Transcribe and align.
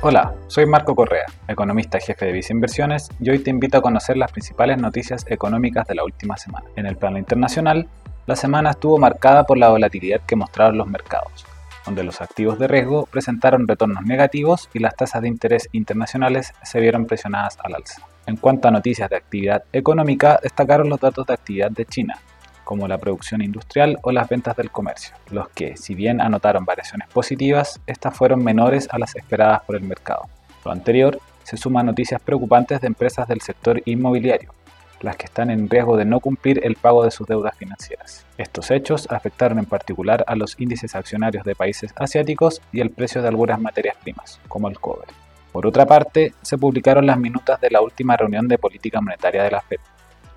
Hola, 0.00 0.32
soy 0.46 0.64
Marco 0.64 0.94
Correa, 0.94 1.26
economista 1.48 1.98
jefe 1.98 2.26
de 2.26 2.30
Visa 2.30 2.52
Inversiones, 2.52 3.08
y 3.18 3.30
hoy 3.30 3.40
te 3.40 3.50
invito 3.50 3.78
a 3.78 3.82
conocer 3.82 4.16
las 4.16 4.30
principales 4.30 4.78
noticias 4.78 5.26
económicas 5.28 5.88
de 5.88 5.96
la 5.96 6.04
última 6.04 6.36
semana. 6.36 6.66
En 6.76 6.86
el 6.86 6.96
plano 6.96 7.18
internacional, 7.18 7.88
la 8.24 8.36
semana 8.36 8.70
estuvo 8.70 8.96
marcada 8.98 9.42
por 9.42 9.58
la 9.58 9.70
volatilidad 9.70 10.20
que 10.20 10.36
mostraron 10.36 10.78
los 10.78 10.86
mercados, 10.86 11.44
donde 11.84 12.04
los 12.04 12.20
activos 12.20 12.60
de 12.60 12.68
riesgo 12.68 13.06
presentaron 13.06 13.66
retornos 13.66 14.04
negativos 14.04 14.70
y 14.72 14.78
las 14.78 14.94
tasas 14.94 15.20
de 15.22 15.28
interés 15.28 15.68
internacionales 15.72 16.52
se 16.62 16.78
vieron 16.78 17.06
presionadas 17.06 17.58
al 17.64 17.74
alza. 17.74 18.06
En 18.26 18.36
cuanto 18.36 18.68
a 18.68 18.70
noticias 18.70 19.10
de 19.10 19.16
actividad 19.16 19.64
económica, 19.72 20.38
destacaron 20.40 20.90
los 20.90 21.00
datos 21.00 21.26
de 21.26 21.34
actividad 21.34 21.72
de 21.72 21.86
China, 21.86 22.20
como 22.68 22.86
la 22.86 22.98
producción 22.98 23.40
industrial 23.40 23.96
o 24.02 24.12
las 24.12 24.28
ventas 24.28 24.54
del 24.54 24.70
comercio, 24.70 25.16
los 25.30 25.48
que, 25.48 25.78
si 25.78 25.94
bien 25.94 26.20
anotaron 26.20 26.66
variaciones 26.66 27.08
positivas, 27.08 27.80
estas 27.86 28.14
fueron 28.14 28.44
menores 28.44 28.88
a 28.90 28.98
las 28.98 29.16
esperadas 29.16 29.62
por 29.62 29.76
el 29.76 29.84
mercado. 29.84 30.24
Lo 30.66 30.72
anterior 30.72 31.18
se 31.44 31.56
suma 31.56 31.80
a 31.80 31.82
noticias 31.82 32.20
preocupantes 32.20 32.82
de 32.82 32.88
empresas 32.88 33.26
del 33.26 33.40
sector 33.40 33.80
inmobiliario, 33.86 34.52
las 35.00 35.16
que 35.16 35.24
están 35.24 35.48
en 35.48 35.70
riesgo 35.70 35.96
de 35.96 36.04
no 36.04 36.20
cumplir 36.20 36.60
el 36.62 36.76
pago 36.76 37.04
de 37.04 37.10
sus 37.10 37.26
deudas 37.26 37.56
financieras. 37.56 38.26
Estos 38.36 38.70
hechos 38.70 39.06
afectaron 39.10 39.58
en 39.58 39.64
particular 39.64 40.22
a 40.26 40.36
los 40.36 40.60
índices 40.60 40.94
accionarios 40.94 41.44
de 41.44 41.54
países 41.54 41.94
asiáticos 41.96 42.60
y 42.70 42.80
el 42.80 42.90
precio 42.90 43.22
de 43.22 43.28
algunas 43.28 43.58
materias 43.58 43.96
primas, 44.02 44.40
como 44.46 44.68
el 44.68 44.78
cobre. 44.78 45.08
Por 45.52 45.66
otra 45.66 45.86
parte, 45.86 46.34
se 46.42 46.58
publicaron 46.58 47.06
las 47.06 47.18
minutas 47.18 47.62
de 47.62 47.70
la 47.70 47.80
última 47.80 48.14
reunión 48.18 48.46
de 48.46 48.58
política 48.58 49.00
monetaria 49.00 49.42
de 49.42 49.52
la 49.52 49.62
Fed, 49.62 49.78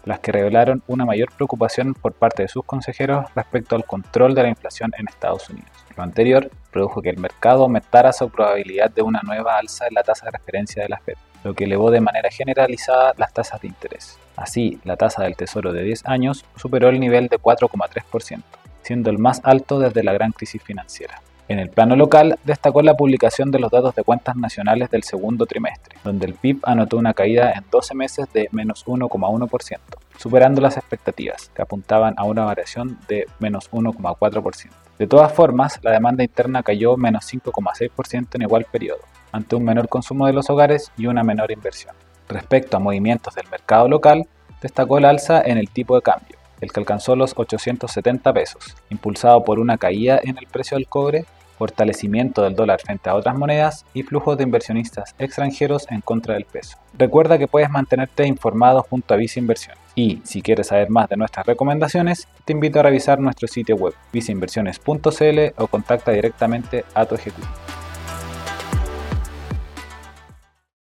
las 0.05 0.19
que 0.19 0.31
revelaron 0.31 0.83
una 0.87 1.05
mayor 1.05 1.31
preocupación 1.35 1.93
por 1.93 2.13
parte 2.13 2.43
de 2.43 2.47
sus 2.47 2.63
consejeros 2.65 3.25
respecto 3.35 3.75
al 3.75 3.85
control 3.85 4.33
de 4.35 4.43
la 4.43 4.49
inflación 4.49 4.91
en 4.97 5.07
Estados 5.07 5.49
Unidos. 5.49 5.69
Lo 5.95 6.03
anterior 6.03 6.49
produjo 6.71 7.01
que 7.01 7.09
el 7.09 7.17
mercado 7.17 7.63
aumentara 7.63 8.13
su 8.13 8.29
probabilidad 8.29 8.89
de 8.89 9.01
una 9.01 9.21
nueva 9.23 9.57
alza 9.57 9.87
en 9.87 9.93
la 9.93 10.03
tasa 10.03 10.26
de 10.26 10.31
referencia 10.31 10.81
de 10.84 10.89
la 10.89 10.99
Fed, 10.99 11.15
lo 11.43 11.53
que 11.53 11.65
elevó 11.65 11.91
de 11.91 12.01
manera 12.01 12.29
generalizada 12.29 13.13
las 13.17 13.34
tasas 13.34 13.61
de 13.61 13.67
interés. 13.67 14.17
Así, 14.35 14.79
la 14.84 14.98
tasa 14.98 15.23
del 15.23 15.35
Tesoro 15.35 15.73
de 15.73 15.84
10 15.84 16.05
años 16.05 16.45
superó 16.55 16.89
el 16.89 16.99
nivel 16.99 17.27
de 17.27 17.39
4,3%, 17.39 18.41
siendo 18.81 19.09
el 19.09 19.20
más 19.20 19.41
alto 19.43 19.79
desde 19.79 20.04
la 20.04 20.13
gran 20.13 20.31
crisis 20.31 20.63
financiera. 20.63 21.21
En 21.47 21.59
el 21.59 21.70
plano 21.70 21.95
local, 21.95 22.39
destacó 22.43 22.81
la 22.81 22.95
publicación 22.95 23.51
de 23.51 23.59
los 23.59 23.71
datos 23.71 23.93
de 23.95 24.03
cuentas 24.03 24.35
nacionales 24.35 24.89
del 24.89 25.03
segundo 25.03 25.45
trimestre, 25.45 25.98
donde 26.03 26.25
el 26.25 26.33
PIB 26.35 26.59
anotó 26.63 26.98
una 26.98 27.13
caída 27.13 27.51
en 27.51 27.65
12 27.70 27.93
meses 27.95 28.31
de 28.31 28.48
menos 28.51 28.85
1,1%, 28.85 29.79
superando 30.17 30.61
las 30.61 30.77
expectativas, 30.77 31.49
que 31.53 31.61
apuntaban 31.61 32.13
a 32.17 32.23
una 32.23 32.45
variación 32.45 32.99
de 33.07 33.25
menos 33.39 33.70
1,4%. 33.71 34.70
De 34.98 35.07
todas 35.07 35.33
formas, 35.33 35.79
la 35.81 35.91
demanda 35.91 36.23
interna 36.23 36.63
cayó 36.63 36.95
menos 36.95 37.25
5,6% 37.25 38.27
en 38.35 38.43
igual 38.43 38.65
periodo, 38.71 39.01
ante 39.31 39.55
un 39.55 39.65
menor 39.65 39.89
consumo 39.89 40.27
de 40.27 40.33
los 40.33 40.49
hogares 40.49 40.91
y 40.98 41.07
una 41.07 41.23
menor 41.23 41.51
inversión. 41.51 41.95
Respecto 42.29 42.77
a 42.77 42.79
movimientos 42.79 43.35
del 43.35 43.49
mercado 43.49 43.89
local, 43.89 44.27
destacó 44.61 44.99
el 44.99 45.05
alza 45.05 45.41
en 45.41 45.57
el 45.57 45.70
tipo 45.70 45.95
de 45.95 46.01
cambio, 46.01 46.37
el 46.62 46.71
que 46.71 46.79
alcanzó 46.79 47.15
los 47.15 47.34
870 47.35 48.31
pesos, 48.34 48.76
impulsado 48.90 49.43
por 49.43 49.59
una 49.59 49.77
caída 49.77 50.20
en 50.23 50.37
el 50.37 50.48
precio 50.48 50.77
del 50.77 50.87
cobre 50.87 51.26
fortalecimiento 51.62 52.41
del 52.41 52.55
dólar 52.55 52.81
frente 52.81 53.07
a 53.07 53.13
otras 53.13 53.37
monedas 53.37 53.85
y 53.93 54.01
flujos 54.01 54.35
de 54.35 54.45
inversionistas 54.45 55.13
extranjeros 55.20 55.85
en 55.91 56.01
contra 56.01 56.34
del 56.34 56.45
peso. 56.45 56.79
Recuerda 56.98 57.37
que 57.37 57.48
puedes 57.48 57.70
mantenerte 57.70 58.26
informado 58.26 58.82
junto 58.82 59.13
a 59.13 59.17
Visa 59.17 59.39
Inversiones. 59.39 59.79
Y 59.93 60.21
si 60.23 60.41
quieres 60.41 60.67
saber 60.67 60.89
más 60.89 61.07
de 61.09 61.17
nuestras 61.17 61.45
recomendaciones, 61.45 62.27
te 62.45 62.54
invito 62.54 62.79
a 62.79 62.84
revisar 62.84 63.20
nuestro 63.20 63.48
sitio 63.48 63.76
web 63.76 63.93
visainversiones.cl 64.12 65.62
o 65.62 65.67
contacta 65.67 66.12
directamente 66.12 66.84
a 66.95 67.06
tu 67.06 67.13
ejecutivo. 67.13 67.60